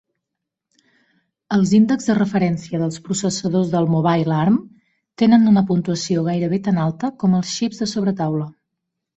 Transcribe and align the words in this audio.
Els 1.57 1.73
índexs 1.79 2.09
de 2.11 2.15
referència 2.19 2.79
dels 2.83 2.97
processadors 3.09 3.69
de 3.75 3.83
Mobile 3.97 4.35
Arm 4.45 4.57
tenen 5.23 5.47
una 5.55 5.65
puntuació 5.73 6.27
gairebé 6.31 6.63
tan 6.71 6.81
alta 6.87 7.15
com 7.25 7.41
els 7.43 7.55
xips 7.61 7.85
de 7.85 7.91
sobretaula. 7.97 8.51